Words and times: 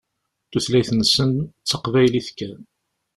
Tutlayt-nsen 0.51 1.31
d 1.61 1.65
taqbaylit 1.69 2.29
kan. 2.37 2.59